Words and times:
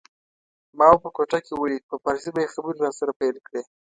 ما 0.77 0.85
به 0.91 0.97
په 1.03 1.09
کوټه 1.15 1.39
کي 1.45 1.53
ولید 1.55 1.83
په 1.89 1.95
پارسي 2.03 2.29
به 2.33 2.39
یې 2.43 2.51
خبري 2.53 2.77
راسره 2.85 3.11
پیل 3.19 3.35
کړې 3.47 3.61